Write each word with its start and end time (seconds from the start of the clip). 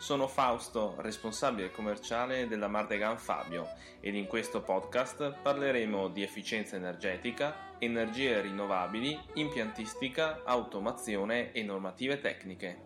Sono 0.00 0.28
Fausto, 0.28 0.94
responsabile 1.00 1.70
commerciale 1.70 2.48
della 2.48 2.68
Mardegan 2.68 3.18
Fabio 3.18 3.68
ed 4.00 4.14
in 4.14 4.26
questo 4.26 4.62
podcast 4.62 5.34
parleremo 5.42 6.08
di 6.08 6.22
efficienza 6.22 6.76
energetica, 6.76 7.54
energie 7.78 8.40
rinnovabili, 8.40 9.20
impiantistica, 9.34 10.40
automazione 10.46 11.52
e 11.52 11.62
normative 11.62 12.18
tecniche. 12.18 12.80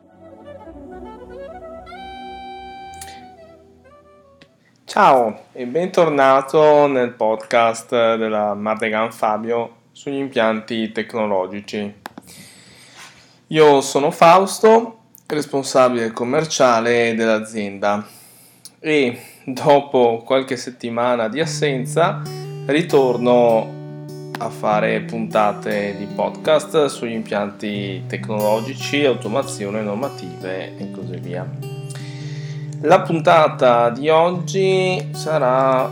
Ciao 4.84 5.44
e 5.52 5.66
bentornato 5.66 6.88
nel 6.88 7.12
podcast 7.12 7.90
della 7.90 8.54
Mardegan 8.54 9.12
Fabio 9.12 9.82
sugli 9.92 10.18
impianti 10.18 10.90
tecnologici. 10.90 12.02
Io 13.46 13.80
sono 13.82 14.10
Fausto, 14.10 15.03
responsabile 15.34 16.12
commerciale 16.12 17.14
dell'azienda 17.14 18.06
e 18.80 19.18
dopo 19.44 20.22
qualche 20.24 20.56
settimana 20.56 21.28
di 21.28 21.40
assenza 21.40 22.22
ritorno 22.66 23.82
a 24.38 24.48
fare 24.50 25.00
puntate 25.02 25.94
di 25.98 26.06
podcast 26.06 26.86
sugli 26.86 27.12
impianti 27.12 28.04
tecnologici, 28.06 29.04
automazione, 29.04 29.82
normative 29.82 30.76
e 30.76 30.90
così 30.90 31.16
via. 31.18 31.46
La 32.80 33.00
puntata 33.00 33.90
di 33.90 34.08
oggi 34.08 35.10
sarà 35.12 35.88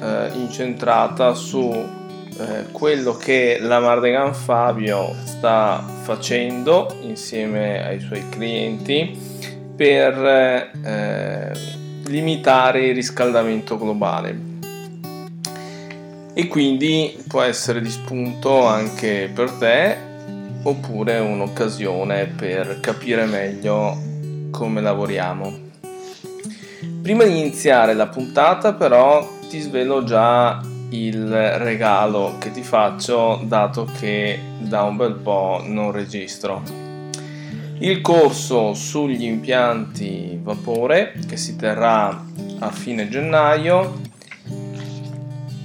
eh, 0.00 0.30
incentrata 0.34 1.34
su 1.34 2.02
eh, 2.38 2.64
quello 2.72 3.16
che 3.16 3.58
la 3.60 3.78
Mardegan 3.78 4.34
Fabio 4.34 5.14
sta 5.24 5.84
facendo 6.02 6.96
insieme 7.02 7.84
ai 7.84 8.00
suoi 8.00 8.28
clienti 8.28 9.16
per 9.76 10.72
eh, 10.84 11.52
limitare 12.06 12.86
il 12.86 12.94
riscaldamento 12.94 13.78
globale 13.78 14.52
e 16.34 16.48
quindi 16.48 17.16
può 17.28 17.42
essere 17.42 17.80
di 17.80 17.90
spunto 17.90 18.66
anche 18.66 19.30
per 19.32 19.50
te 19.52 19.96
oppure 20.64 21.18
un'occasione 21.18 22.26
per 22.26 22.80
capire 22.80 23.26
meglio 23.26 23.96
come 24.50 24.80
lavoriamo. 24.80 25.62
Prima 27.02 27.24
di 27.24 27.38
iniziare 27.38 27.94
la 27.94 28.08
puntata 28.08 28.72
però 28.72 29.28
ti 29.48 29.60
svelo 29.60 30.02
già 30.04 30.60
il 30.94 31.28
regalo 31.58 32.36
che 32.38 32.52
ti 32.52 32.62
faccio 32.62 33.40
dato 33.44 33.88
che 33.98 34.38
da 34.58 34.82
un 34.82 34.96
bel 34.96 35.14
po' 35.14 35.62
non 35.64 35.90
registro. 35.90 36.62
Il 37.78 38.00
corso 38.00 38.74
sugli 38.74 39.24
impianti 39.24 40.38
vapore 40.40 41.14
che 41.26 41.36
si 41.36 41.56
terrà 41.56 42.24
a 42.60 42.70
fine 42.70 43.08
gennaio 43.08 44.00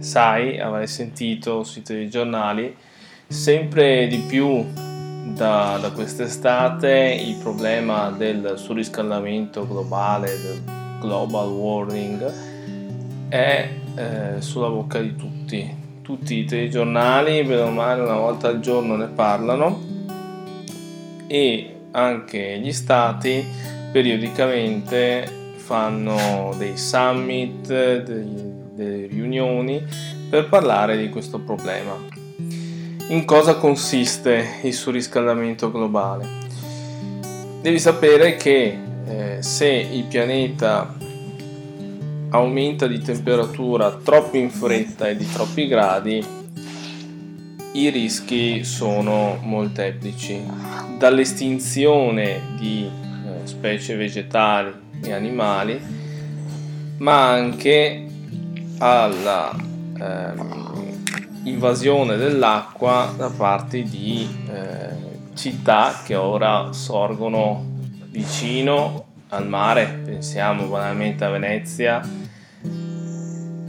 sai, 0.00 0.58
avrai 0.58 0.88
sentito 0.88 1.62
sui 1.62 1.82
telegiornali, 1.82 2.86
Sempre 3.30 4.06
di 4.06 4.24
più 4.26 4.64
da, 5.34 5.78
da 5.78 5.90
quest'estate 5.92 7.22
il 7.22 7.36
problema 7.36 8.10
del 8.10 8.54
surriscaldamento 8.56 9.68
globale, 9.68 10.28
del 10.40 10.62
global 10.98 11.50
warming, 11.50 12.32
è 13.28 13.68
eh, 13.94 14.40
sulla 14.40 14.70
bocca 14.70 14.98
di 15.00 15.14
tutti. 15.14 15.76
Tutti 16.00 16.38
i 16.38 16.44
telegiornali, 16.46 17.42
bene 17.42 17.60
o 17.60 17.70
male, 17.70 18.00
una 18.00 18.16
volta 18.16 18.48
al 18.48 18.60
giorno 18.60 18.96
ne 18.96 19.08
parlano 19.08 19.78
e 21.26 21.80
anche 21.90 22.58
gli 22.58 22.72
stati 22.72 23.44
periodicamente 23.92 25.52
fanno 25.56 26.54
dei 26.56 26.78
summit, 26.78 27.66
delle 27.66 29.06
riunioni 29.06 29.84
per 30.30 30.48
parlare 30.48 30.96
di 30.96 31.10
questo 31.10 31.38
problema. 31.38 32.17
In 33.10 33.24
cosa 33.24 33.54
consiste 33.54 34.58
il 34.64 34.74
surriscaldamento 34.74 35.70
globale? 35.70 36.28
Devi 37.62 37.78
sapere 37.78 38.36
che 38.36 38.78
eh, 39.06 39.42
se 39.42 39.66
il 39.66 40.04
pianeta 40.04 40.94
aumenta 42.28 42.86
di 42.86 43.00
temperatura 43.00 43.92
troppo 43.92 44.36
in 44.36 44.50
fretta 44.50 45.08
e 45.08 45.16
di 45.16 45.26
troppi 45.26 45.66
gradi, 45.66 46.22
i 47.72 47.88
rischi 47.88 48.62
sono 48.62 49.38
molteplici, 49.40 50.42
dall'estinzione 50.98 52.40
di 52.58 52.84
eh, 52.84 53.46
specie 53.46 53.96
vegetali 53.96 54.70
e 55.02 55.12
animali, 55.14 55.80
ma 56.98 57.30
anche 57.30 58.06
alla 58.76 59.56
ehm, 59.98 60.67
invasione 61.44 62.16
dell'acqua 62.16 63.12
da 63.16 63.30
parte 63.30 63.82
di 63.82 64.28
eh, 64.50 65.34
città 65.34 66.00
che 66.04 66.14
ora 66.14 66.72
sorgono 66.72 67.64
vicino 68.10 69.04
al 69.28 69.46
mare, 69.46 70.00
pensiamo 70.04 70.66
banalmente 70.66 71.24
a 71.24 71.30
Venezia, 71.30 72.02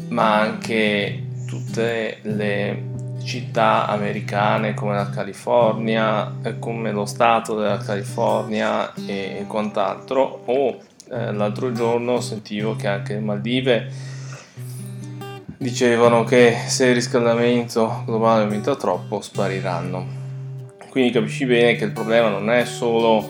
ma 0.10 0.40
anche 0.40 1.24
tutte 1.46 2.20
le 2.24 2.88
città 3.24 3.88
americane 3.88 4.74
come 4.74 4.96
la 4.96 5.10
California, 5.10 6.34
eh, 6.42 6.58
come 6.60 6.92
lo 6.92 7.06
stato 7.06 7.56
della 7.56 7.78
California 7.78 8.94
e 9.06 9.46
quant'altro, 9.48 10.44
o 10.46 10.78
eh, 11.12 11.32
l'altro 11.34 11.72
giorno 11.72 12.22
sentivo 12.22 12.76
che 12.76 12.88
anche 12.88 13.14
le 13.14 13.20
Maldive 13.20 13.92
dicevano 15.60 16.24
che 16.24 16.56
se 16.68 16.86
il 16.86 16.94
riscaldamento 16.94 18.04
globale 18.06 18.44
aumenta 18.44 18.78
troppo 18.78 19.20
spariranno. 19.20 20.18
Quindi 20.90 21.12
capisci 21.12 21.46
bene 21.46 21.76
che 21.76 21.84
il 21.84 21.92
problema 21.92 22.30
non 22.30 22.50
è 22.50 22.64
solo 22.64 23.30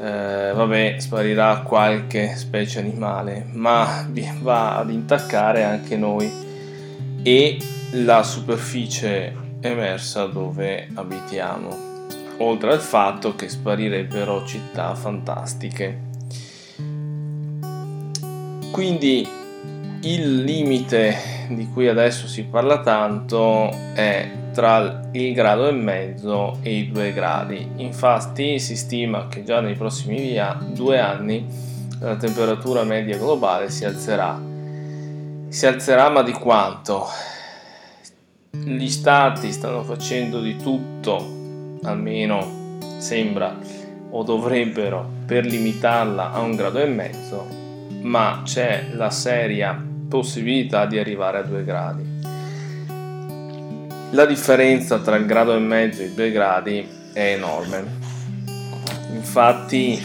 eh, 0.00 0.52
vabbè 0.54 0.96
sparirà 0.98 1.60
qualche 1.60 2.34
specie 2.36 2.78
animale, 2.78 3.44
ma 3.52 4.08
va 4.40 4.78
ad 4.78 4.90
intaccare 4.90 5.62
anche 5.62 5.96
noi 5.98 6.30
e 7.22 7.58
la 7.92 8.22
superficie 8.22 9.36
emersa 9.60 10.24
dove 10.24 10.88
abitiamo, 10.94 11.76
oltre 12.38 12.72
al 12.72 12.80
fatto 12.80 13.34
che 13.34 13.50
sparirebbero 13.50 14.46
città 14.46 14.94
fantastiche. 14.94 16.06
Quindi 18.70 19.28
il 20.00 20.44
limite 20.44 21.37
di 21.48 21.68
cui 21.72 21.88
adesso 21.88 22.26
si 22.26 22.44
parla 22.44 22.80
tanto 22.80 23.70
è 23.94 24.30
tra 24.52 25.08
il 25.12 25.32
grado 25.34 25.68
e 25.68 25.72
mezzo 25.72 26.58
e 26.62 26.74
i 26.74 26.90
due 26.90 27.12
gradi. 27.12 27.66
Infatti 27.76 28.58
si 28.58 28.76
stima 28.76 29.28
che 29.28 29.44
già 29.44 29.60
nei 29.60 29.74
prossimi 29.74 30.20
via 30.20 30.58
due 30.60 30.98
anni 30.98 31.46
la 32.00 32.16
temperatura 32.16 32.84
media 32.84 33.18
globale 33.18 33.70
si 33.70 33.84
alzerà. 33.84 34.40
Si 35.48 35.66
alzerà 35.66 36.08
ma 36.10 36.22
di 36.22 36.32
quanto? 36.32 37.06
Gli 38.50 38.88
stati 38.88 39.52
stanno 39.52 39.82
facendo 39.82 40.40
di 40.40 40.56
tutto, 40.56 41.78
almeno 41.82 42.76
sembra, 42.98 43.56
o 44.10 44.22
dovrebbero, 44.22 45.08
per 45.26 45.44
limitarla 45.44 46.32
a 46.32 46.40
un 46.40 46.56
grado 46.56 46.80
e 46.80 46.86
mezzo, 46.86 47.46
ma 48.02 48.42
c'è 48.44 48.88
la 48.94 49.10
seria 49.10 49.80
possibilità 50.08 50.86
di 50.86 50.98
arrivare 50.98 51.38
a 51.38 51.42
due 51.42 51.64
gradi. 51.64 52.16
La 54.12 54.24
differenza 54.24 54.98
tra 55.00 55.16
il 55.16 55.26
grado 55.26 55.54
e 55.54 55.58
mezzo 55.58 56.02
e 56.02 56.06
i 56.06 56.14
due 56.14 56.30
gradi 56.30 56.88
è 57.12 57.34
enorme. 57.34 57.84
Infatti 59.12 60.00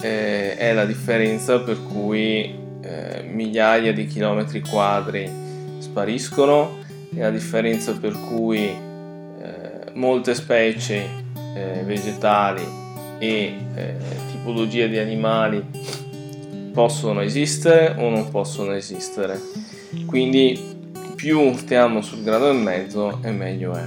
eh, 0.00 0.56
è 0.56 0.72
la 0.72 0.84
differenza 0.84 1.58
per 1.60 1.82
cui 1.82 2.54
eh, 2.80 3.28
migliaia 3.28 3.92
di 3.92 4.06
chilometri 4.06 4.60
quadri 4.60 5.28
spariscono, 5.78 6.78
è 7.14 7.20
la 7.20 7.30
differenza 7.30 7.92
per 7.98 8.12
cui 8.12 8.64
eh, 8.64 9.90
molte 9.94 10.34
specie 10.34 11.04
eh, 11.54 11.82
vegetali 11.84 12.62
e 13.18 13.54
eh, 13.74 13.96
tipologie 14.30 14.88
di 14.88 14.98
animali 14.98 15.64
possono 16.78 17.22
esistere 17.22 17.96
o 17.98 18.08
non 18.08 18.30
possono 18.30 18.72
esistere. 18.72 19.40
Quindi 20.06 20.92
più 21.16 21.52
stiamo 21.56 22.02
sul 22.02 22.22
grado 22.22 22.50
e 22.50 22.52
mezzo 22.52 23.18
e 23.20 23.32
meglio 23.32 23.74
è. 23.74 23.82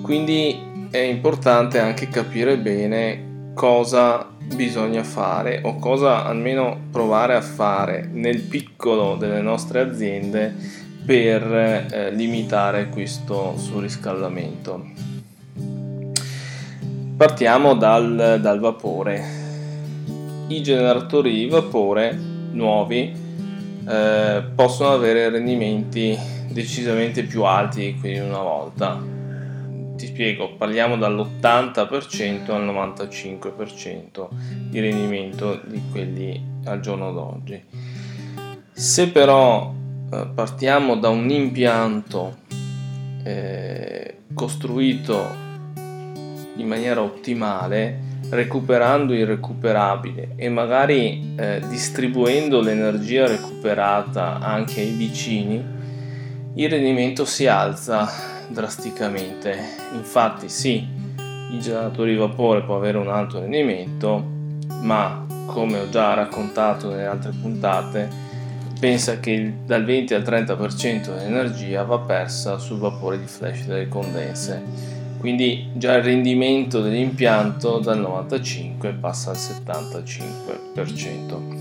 Quindi 0.00 0.88
è 0.90 0.96
importante 0.96 1.78
anche 1.78 2.08
capire 2.08 2.56
bene 2.56 3.50
cosa 3.52 4.30
bisogna 4.54 5.04
fare 5.04 5.60
o 5.64 5.76
cosa 5.76 6.24
almeno 6.24 6.84
provare 6.90 7.34
a 7.34 7.42
fare 7.42 8.08
nel 8.10 8.40
piccolo 8.40 9.16
delle 9.16 9.42
nostre 9.42 9.80
aziende 9.80 10.54
per 11.04 11.42
eh, 11.52 12.10
limitare 12.12 12.88
questo 12.88 13.58
surriscaldamento. 13.58 14.86
Partiamo 17.14 17.74
dal, 17.74 18.38
dal 18.40 18.58
vapore. 18.58 19.41
I 20.48 20.62
generatori 20.62 21.32
di 21.32 21.46
vapore 21.46 22.12
nuovi 22.52 23.12
eh, 23.88 24.44
possono 24.54 24.90
avere 24.90 25.30
rendimenti 25.30 26.16
decisamente 26.48 27.24
più 27.24 27.44
alti 27.44 27.92
di 27.92 27.98
quelli 27.98 28.20
di 28.20 28.26
una 28.26 28.42
volta. 28.42 29.00
Ti 29.96 30.06
spiego, 30.06 30.54
parliamo 30.56 30.96
dall'80% 30.96 32.50
al 32.50 32.66
95% 32.66 34.28
di 34.68 34.80
rendimento 34.80 35.60
di 35.64 35.82
quelli 35.90 36.40
al 36.64 36.80
giorno 36.80 37.12
d'oggi. 37.12 37.62
Se 38.72 39.08
però 39.10 39.72
eh, 40.12 40.28
partiamo 40.34 40.96
da 40.96 41.08
un 41.08 41.30
impianto 41.30 42.38
eh, 43.24 44.16
costruito 44.34 45.40
in 46.56 46.66
maniera 46.66 47.00
ottimale, 47.02 48.10
recuperando 48.30 49.12
il 49.12 49.26
recuperabile 49.26 50.32
e 50.36 50.48
magari 50.48 51.34
eh, 51.36 51.60
distribuendo 51.68 52.60
l'energia 52.60 53.26
recuperata 53.26 54.38
anche 54.40 54.80
ai 54.80 54.92
vicini, 54.92 55.64
il 56.54 56.68
rendimento 56.68 57.24
si 57.24 57.46
alza 57.46 58.08
drasticamente. 58.48 59.56
Infatti 59.94 60.48
sì, 60.48 60.86
il 61.50 61.60
generatore 61.60 62.10
di 62.10 62.16
vapore 62.16 62.62
può 62.62 62.76
avere 62.76 62.98
un 62.98 63.08
alto 63.08 63.40
rendimento, 63.40 64.24
ma 64.80 65.26
come 65.46 65.80
ho 65.80 65.88
già 65.88 66.14
raccontato 66.14 66.90
nelle 66.90 67.06
altre 67.06 67.32
puntate, 67.40 68.08
pensa 68.78 69.20
che 69.20 69.54
dal 69.64 69.84
20 69.84 70.14
al 70.14 70.22
30% 70.22 71.14
dell'energia 71.14 71.84
va 71.84 71.98
persa 71.98 72.58
sul 72.58 72.78
vapore 72.78 73.18
di 73.18 73.26
flash 73.26 73.66
delle 73.66 73.88
condense 73.88 75.01
quindi 75.22 75.68
già 75.74 75.94
il 75.94 76.02
rendimento 76.02 76.82
dell'impianto 76.82 77.78
dal 77.78 78.00
95 78.00 78.92
passa 78.94 79.30
al 79.30 79.36
75%. 79.36 81.60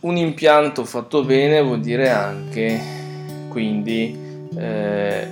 Un 0.00 0.16
impianto 0.18 0.84
fatto 0.84 1.24
bene 1.24 1.62
vuol 1.62 1.80
dire 1.80 2.10
anche 2.10 2.78
quindi 3.48 4.14
eh, 4.58 5.26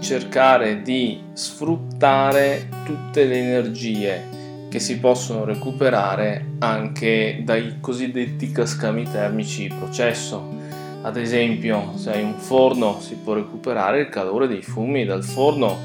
cercare 0.00 0.80
di 0.80 1.20
sfruttare 1.34 2.70
tutte 2.86 3.26
le 3.26 3.38
energie 3.38 4.28
che 4.70 4.78
si 4.78 4.98
possono 4.98 5.44
recuperare 5.44 6.52
anche 6.60 7.42
dai 7.44 7.80
cosiddetti 7.80 8.50
cascami 8.50 9.04
termici 9.04 9.68
di 9.68 9.74
processo 9.74 10.65
ad 11.06 11.16
esempio, 11.16 11.92
se 11.94 12.10
hai 12.10 12.22
un 12.24 12.34
forno 12.34 12.98
si 12.98 13.14
può 13.14 13.34
recuperare 13.34 14.00
il 14.00 14.08
calore 14.08 14.48
dei 14.48 14.60
fumi 14.60 15.04
dal 15.04 15.22
forno, 15.22 15.78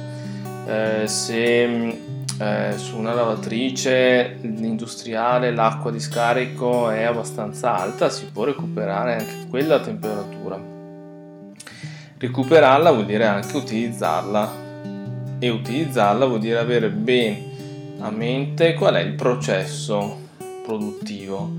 eh, 0.66 1.08
se 1.08 1.64
eh, 2.40 2.74
su 2.76 2.98
una 2.98 3.14
lavatrice 3.14 4.40
industriale 4.42 5.52
l'acqua 5.52 5.92
di 5.92 6.00
scarico 6.00 6.90
è 6.90 7.04
abbastanza 7.04 7.78
alta 7.78 8.10
si 8.10 8.26
può 8.34 8.46
recuperare 8.46 9.14
anche 9.20 9.48
quella 9.48 9.80
temperatura. 9.80 10.60
Recuperarla 12.18 12.90
vuol 12.90 13.06
dire 13.06 13.26
anche 13.28 13.56
utilizzarla 13.56 14.52
e 15.38 15.50
utilizzarla 15.50 16.26
vuol 16.26 16.40
dire 16.40 16.58
avere 16.58 16.90
ben 16.90 17.50
a 18.00 18.10
mente 18.10 18.74
qual 18.74 18.96
è 18.96 19.02
il 19.02 19.14
processo 19.14 20.18
produttivo. 20.66 21.52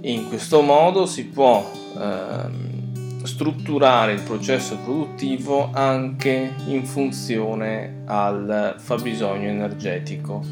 In 0.00 0.28
questo 0.28 0.62
modo 0.62 1.04
si 1.04 1.26
può 1.26 1.70
ehm, 1.98 2.75
strutturare 3.26 4.12
il 4.12 4.22
processo 4.22 4.78
produttivo 4.78 5.70
anche 5.72 6.54
in 6.66 6.84
funzione 6.84 8.02
al 8.06 8.76
fabbisogno 8.78 9.48
energetico, 9.48 10.42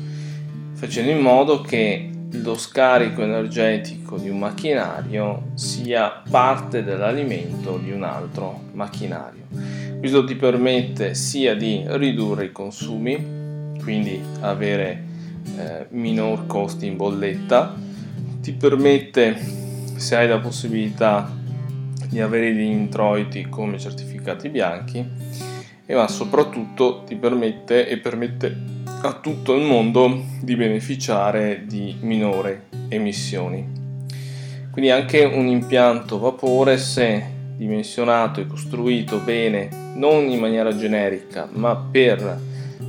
facendo 0.74 1.10
in 1.10 1.20
modo 1.20 1.60
che 1.60 2.10
lo 2.30 2.56
scarico 2.56 3.22
energetico 3.22 4.18
di 4.18 4.28
un 4.28 4.38
macchinario 4.38 5.50
sia 5.54 6.22
parte 6.28 6.82
dell'alimento 6.82 7.78
di 7.78 7.92
un 7.92 8.02
altro 8.02 8.60
macchinario. 8.72 9.46
Questo 9.98 10.24
ti 10.24 10.34
permette 10.34 11.14
sia 11.14 11.54
di 11.54 11.84
ridurre 11.86 12.46
i 12.46 12.52
consumi, 12.52 13.72
quindi 13.82 14.20
avere 14.40 15.04
eh, 15.56 15.86
minor 15.90 16.46
costi 16.46 16.86
in 16.86 16.96
bolletta, 16.96 17.74
ti 18.40 18.52
permette, 18.52 19.36
se 19.96 20.16
hai 20.16 20.28
la 20.28 20.38
possibilità, 20.38 21.42
di 22.14 22.20
avere 22.20 22.54
degli 22.54 22.70
introiti 22.70 23.48
come 23.48 23.76
certificati 23.76 24.48
bianchi 24.48 25.04
e 25.84 25.94
ma 25.96 26.06
soprattutto 26.06 27.02
ti 27.04 27.16
permette 27.16 27.88
e 27.88 27.98
permette 27.98 28.56
a 29.02 29.14
tutto 29.14 29.56
il 29.56 29.64
mondo 29.64 30.22
di 30.40 30.54
beneficiare 30.54 31.64
di 31.66 31.96
minore 32.02 32.66
emissioni. 32.88 33.66
Quindi 34.70 34.90
anche 34.92 35.24
un 35.24 35.48
impianto 35.48 36.20
vapore 36.20 36.78
se 36.78 37.32
dimensionato 37.56 38.40
e 38.40 38.46
costruito 38.46 39.18
bene, 39.18 39.68
non 39.96 40.28
in 40.28 40.38
maniera 40.38 40.74
generica, 40.74 41.48
ma 41.50 41.74
per 41.74 42.40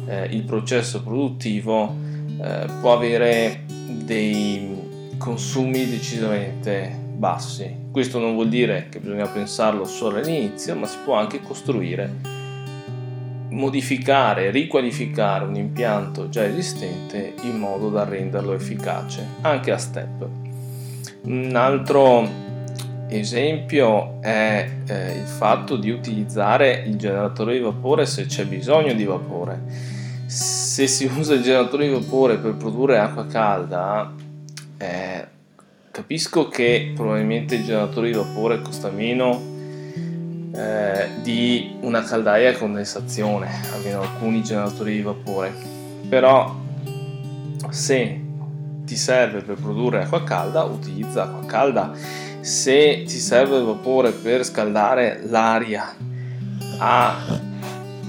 eh, 0.07 0.25
il 0.25 0.43
processo 0.43 1.01
produttivo, 1.01 1.95
eh, 2.41 2.67
può 2.79 2.93
avere 2.93 3.63
dei 4.03 5.15
consumi 5.17 5.89
decisamente 5.89 7.04
bassi. 7.15 7.87
Questo 7.91 8.19
non 8.19 8.33
vuol 8.33 8.49
dire 8.49 8.87
che 8.89 8.99
bisogna 8.99 9.27
pensarlo 9.27 9.85
solo 9.85 10.17
all'inizio, 10.17 10.75
ma 10.75 10.85
si 10.85 10.97
può 11.03 11.15
anche 11.15 11.41
costruire, 11.41 12.13
modificare, 13.49 14.51
riqualificare 14.51 15.45
un 15.45 15.55
impianto 15.55 16.29
già 16.29 16.45
esistente 16.45 17.35
in 17.43 17.57
modo 17.57 17.89
da 17.89 18.03
renderlo 18.03 18.53
efficace, 18.53 19.25
anche 19.41 19.71
a 19.71 19.77
step. 19.77 20.27
Un 21.23 21.55
altro 21.55 22.43
esempio 23.07 24.21
è 24.21 24.69
eh, 24.87 25.17
il 25.17 25.25
fatto 25.25 25.77
di 25.77 25.89
utilizzare 25.89 26.83
il 26.85 26.97
generatore 26.97 27.53
di 27.53 27.59
vapore 27.59 28.05
se 28.05 28.25
c'è 28.25 28.45
bisogno 28.45 28.93
di 28.93 29.05
vapore. 29.05 29.61
Se 30.25 30.87
si 30.87 31.05
usa 31.05 31.35
il 31.35 31.41
generatore 31.41 31.87
di 31.87 31.93
vapore 31.93 32.37
per 32.37 32.55
produrre 32.55 32.97
acqua 32.97 33.25
calda, 33.27 34.11
eh, 34.77 35.27
Capisco 35.95 36.49
che 36.49 36.91
probabilmente 36.93 37.55
il 37.55 37.63
generatore 37.63 38.11
di 38.11 38.17
vapore 38.17 38.61
costa 38.61 38.89
meno 38.89 39.41
eh, 40.53 41.07
di 41.21 41.77
una 41.79 42.03
caldaia 42.03 42.49
a 42.49 42.57
condensazione, 42.57 43.49
almeno 43.71 44.01
alcuni 44.01 44.43
generatori 44.43 44.95
di 44.95 45.01
vapore, 45.01 45.53
però 46.09 46.53
se 47.69 48.21
ti 48.83 48.95
serve 48.97 49.39
per 49.39 49.55
produrre 49.55 50.03
acqua 50.03 50.21
calda, 50.25 50.63
utilizza 50.63 51.23
acqua 51.23 51.45
calda. 51.45 51.93
Se 52.41 53.03
ti 53.07 53.17
serve 53.17 53.59
il 53.59 53.63
vapore 53.63 54.11
per 54.11 54.43
scaldare 54.43 55.21
l'aria 55.23 55.95
a 56.77 57.39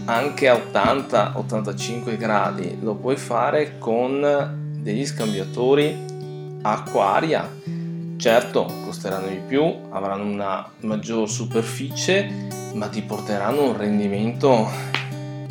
anche 0.06 0.48
a 0.48 0.56
80-85 0.56 2.16
gradi, 2.16 2.78
lo 2.80 2.96
puoi 2.96 3.16
fare 3.16 3.78
con 3.78 4.72
degli 4.82 5.06
scambiatori 5.06 6.02
acqua-aria. 6.62 7.75
Certo, 8.16 8.64
costeranno 8.82 9.28
di 9.28 9.40
più, 9.46 9.62
avranno 9.90 10.24
una 10.24 10.66
maggior 10.80 11.28
superficie, 11.28 12.48
ma 12.72 12.88
ti 12.88 13.02
porteranno 13.02 13.68
un 13.68 13.76
rendimento 13.76 14.68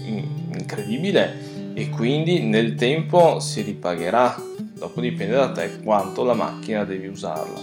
incredibile 0.03 1.73
e 1.75 1.89
quindi 1.89 2.41
nel 2.41 2.73
tempo 2.73 3.39
si 3.39 3.61
ripagherà. 3.61 4.35
Dopo 4.57 4.99
dipende 4.99 5.35
da 5.35 5.51
te 5.51 5.79
quanto 5.83 6.23
la 6.23 6.33
macchina 6.33 6.83
devi 6.83 7.05
usarla. 7.05 7.59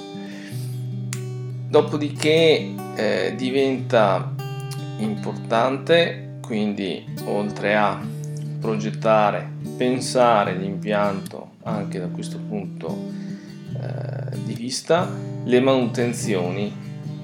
Dopodiché 1.69 2.75
eh, 2.95 3.35
diventa 3.37 4.35
importante, 4.99 6.39
quindi 6.41 7.05
oltre 7.25 7.75
a 7.75 8.01
progettare, 8.61 9.51
pensare 9.77 10.55
l'impianto 10.55 11.55
anche 11.65 11.99
da 11.99 12.07
questo 12.07 12.39
punto 12.39 13.11
eh, 13.81 14.22
di 14.45 14.55
vista, 14.55 15.09
le 15.45 15.61
manutenzioni, 15.61 16.73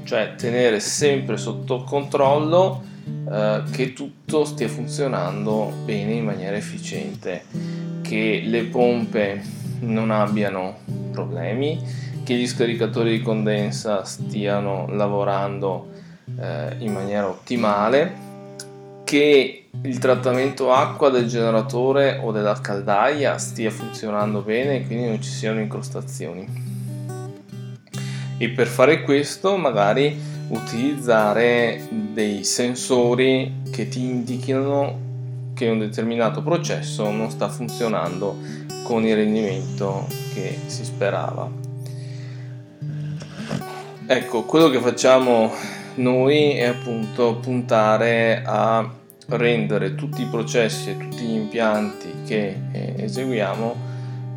cioè 0.05 0.35
tenere 0.37 0.81
sempre 0.81 1.37
sotto 1.37 1.83
controllo 1.85 2.83
eh, 3.31 3.62
che 3.71 3.93
tutto 3.93 4.45
stia 4.45 4.69
funzionando 4.69 5.73
bene 5.85 6.12
in 6.12 6.25
maniera 6.25 6.57
efficiente, 6.57 7.45
che 8.03 8.43
le 8.45 8.65
pompe 8.65 9.43
non 9.81 10.11
abbiano 10.11 10.79
problemi, 11.12 11.81
che 12.25 12.35
gli 12.35 12.47
scaricatori 12.47 13.19
di 13.19 13.23
condensa 13.23 14.05
stiano 14.05 14.87
lavorando 14.88 15.88
eh, 16.38 16.77
in 16.79 16.93
maniera 16.93 17.29
ottimale, 17.29 18.27
che 19.05 19.69
il 19.83 19.99
trattamento 19.99 20.73
acqua 20.73 21.09
del 21.09 21.27
generatore 21.27 22.21
o 22.23 22.33
della 22.33 22.61
caldaia 22.61 23.38
stia 23.38 23.71
funzionando 23.71 24.41
bene 24.41 24.77
e 24.77 24.87
quindi 24.87 25.07
non 25.07 25.23
ci 25.23 25.31
siano 25.31 25.61
incrostazioni. 25.61 26.68
E 28.38 28.50
per 28.50 28.68
fare 28.68 29.02
questo 29.02 29.57
magari 29.57 30.16
utilizzare 30.49 31.87
dei 31.90 32.45
sensori 32.45 33.62
che 33.71 33.88
ti 33.88 34.04
indichino 34.04 35.07
che 35.54 35.68
un 35.68 35.80
determinato 35.80 36.40
processo 36.42 37.11
non 37.11 37.30
sta 37.30 37.49
funzionando 37.49 38.37
con 38.85 39.04
il 39.04 39.16
rendimento 39.16 40.07
che 40.33 40.57
si 40.66 40.85
sperava. 40.85 41.50
Ecco, 44.07 44.45
quello 44.45 44.71
che 44.71 44.78
facciamo 44.78 45.52
noi 45.97 46.52
è 46.52 46.66
appunto 46.66 47.37
puntare 47.37 48.42
a 48.47 48.88
rendere 49.30 49.95
tutti 49.97 50.23
i 50.23 50.26
processi 50.26 50.90
e 50.90 50.97
tutti 50.97 51.25
gli 51.25 51.35
impianti 51.35 52.09
che 52.25 52.57
eh, 52.73 52.95
eseguiamo, 52.99 53.76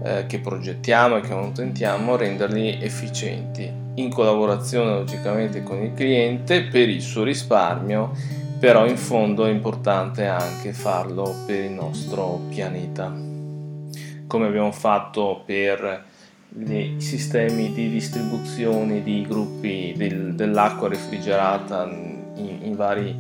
eh, 0.04 0.26
che 0.26 0.40
progettiamo 0.40 1.18
e 1.18 1.22
che 1.22 1.34
manutentiamo, 1.34 2.18
renderli 2.18 2.80
efficienti 2.82 3.81
in 3.96 4.10
collaborazione 4.10 4.92
logicamente 4.92 5.64
con 5.64 5.82
il 5.82 5.94
cliente 5.94 6.64
per 6.64 6.90
il 6.90 7.02
suo 7.02 7.24
risparmio, 7.24 8.12
però 8.60 8.86
in 8.86 8.98
fondo 8.98 9.46
è 9.46 9.50
importante 9.50 10.26
anche 10.26 10.72
farlo 10.72 11.34
per 11.46 11.64
il 11.64 11.72
nostro 11.72 12.42
pianeta, 12.50 13.14
come 14.28 14.48
abbiamo 14.48 14.72
fatto 14.72 15.44
per 15.46 16.06
i 16.58 16.96
sistemi 16.98 17.74
di 17.74 17.90
distribuzione 17.90 19.02
di 19.04 19.26
gruppi 19.28 19.94
del, 19.96 20.36
dell'acqua 20.36 20.90
refrigerata 20.90 21.90
in, 22.36 22.60
in 22.62 22.76
vari 22.76 23.16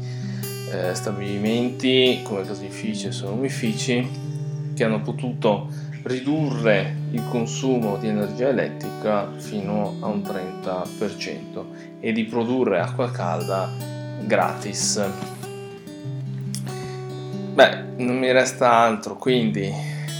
eh, 0.71 0.93
stabilimenti 0.93 2.21
come 2.23 2.43
caseifici 2.43 3.07
e 3.07 3.11
sonomifici 3.11 4.07
che 4.73 4.83
hanno 4.83 5.01
potuto 5.01 5.67
ridurre 6.03 6.95
il 7.11 7.23
consumo 7.29 7.97
di 7.97 8.07
energia 8.07 8.49
elettrica 8.49 9.31
fino 9.37 9.97
a 9.99 10.07
un 10.07 10.21
30% 10.21 11.99
e 11.99 12.11
di 12.11 12.23
produrre 12.25 12.79
acqua 12.79 13.11
calda 13.11 13.69
gratis. 14.25 15.03
Beh, 17.53 17.83
non 17.97 18.17
mi 18.17 18.31
resta 18.31 18.71
altro 18.71 19.15
quindi 19.17 19.71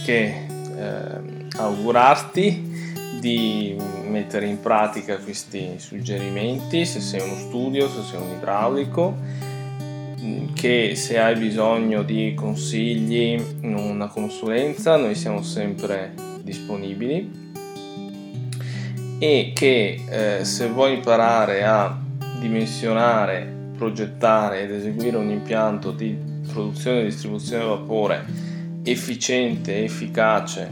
che 0.06 0.46
eh, 0.76 1.48
augurarti 1.58 2.70
di 3.20 3.78
mettere 4.08 4.48
in 4.48 4.60
pratica 4.60 5.18
questi 5.18 5.76
suggerimenti 5.78 6.86
se 6.86 7.00
sei 7.00 7.22
uno 7.22 7.36
studio, 7.36 7.88
se 7.88 8.02
sei 8.04 8.20
un 8.20 8.32
idraulico 8.36 9.16
che 10.54 10.96
se 10.96 11.18
hai 11.20 11.36
bisogno 11.36 12.04
di 12.04 12.34
consigli, 12.36 13.42
una 13.62 14.08
consulenza, 14.08 14.96
noi 14.96 15.16
siamo 15.16 15.42
sempre 15.42 16.14
disponibili. 16.42 17.40
E 19.20 19.52
che 19.54 20.04
eh, 20.10 20.46
se 20.46 20.68
vuoi 20.68 20.96
imparare 20.96 21.64
a 21.64 22.00
dimensionare, 22.40 23.70
progettare 23.78 24.62
ed 24.64 24.72
eseguire 24.72 25.18
un 25.18 25.30
impianto 25.30 25.92
di 25.92 26.16
produzione 26.52 27.02
e 27.02 27.06
distribuzione 27.06 27.64
vapore 27.64 28.26
efficiente, 28.84 29.84
efficace, 29.84 30.70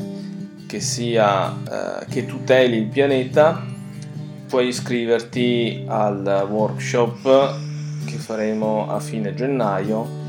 che 0.67 0.79
sia 0.79 1.51
eh, 1.51 2.05
che 2.09 2.25
tuteli 2.25 2.77
il 2.77 2.87
pianeta, 2.87 3.65
puoi 4.47 4.67
iscriverti 4.67 5.83
al 5.87 6.47
workshop 6.49 7.67
che 8.09 8.17
faremo 8.17 8.89
a 8.89 8.99
fine 8.99 9.33
gennaio 9.33 10.27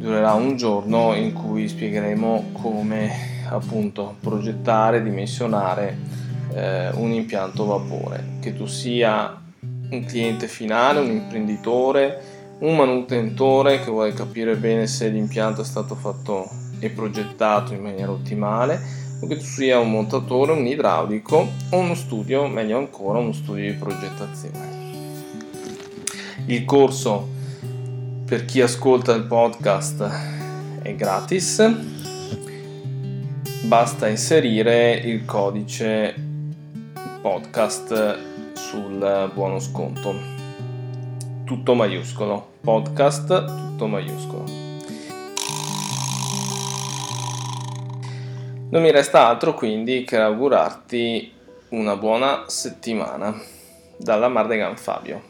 durerà 0.00 0.32
un 0.32 0.56
giorno 0.56 1.14
in 1.14 1.34
cui 1.34 1.68
spiegheremo 1.68 2.52
come 2.52 3.10
appunto 3.48 4.16
progettare, 4.18 5.02
dimensionare 5.02 5.98
eh, 6.54 6.90
un 6.94 7.12
impianto 7.12 7.66
vapore, 7.66 8.38
che 8.40 8.56
tu 8.56 8.64
sia 8.66 9.38
un 9.90 10.04
cliente 10.04 10.48
finale, 10.48 11.00
un 11.00 11.10
imprenditore, 11.10 12.38
un 12.60 12.76
manutentore 12.76 13.80
che 13.80 13.90
vuole 13.90 14.14
capire 14.14 14.56
bene 14.56 14.86
se 14.86 15.08
l'impianto 15.08 15.60
è 15.60 15.64
stato 15.64 15.94
fatto 15.94 16.48
e 16.78 16.88
progettato 16.88 17.74
in 17.74 17.82
maniera 17.82 18.10
ottimale, 18.10 18.80
o 19.20 19.26
che 19.26 19.36
tu 19.36 19.44
sia 19.44 19.78
un 19.78 19.90
montatore, 19.90 20.52
un 20.52 20.66
idraulico 20.66 21.46
o 21.70 21.76
uno 21.76 21.94
studio, 21.94 22.46
meglio 22.46 22.78
ancora 22.78 23.18
uno 23.18 23.32
studio 23.32 23.70
di 23.70 23.76
progettazione. 23.76 24.79
Il 26.46 26.64
corso 26.64 27.28
per 28.24 28.44
chi 28.44 28.60
ascolta 28.60 29.12
il 29.12 29.24
podcast 29.24 30.08
è 30.82 30.94
gratis. 30.94 31.68
Basta 33.64 34.08
inserire 34.08 34.94
il 34.94 35.24
codice 35.24 36.14
podcast 37.20 38.52
sul 38.54 39.30
buono 39.34 39.58
sconto. 39.58 40.14
Tutto 41.44 41.74
maiuscolo. 41.74 42.52
Podcast 42.60 43.44
tutto 43.44 43.86
maiuscolo. 43.86 44.44
Non 48.70 48.82
mi 48.82 48.90
resta 48.90 49.26
altro 49.26 49.54
quindi 49.54 50.04
che 50.04 50.16
augurarti 50.16 51.32
una 51.70 51.96
buona 51.96 52.44
settimana 52.46 53.34
dalla 53.96 54.28
Mardegan 54.28 54.76
Fabio. 54.76 55.29